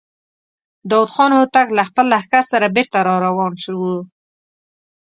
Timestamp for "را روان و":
3.07-3.81